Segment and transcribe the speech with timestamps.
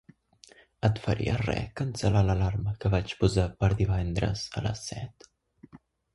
[0.87, 5.31] Et faria res cancel·lar l'alarma que vaig posar per divendres a les set?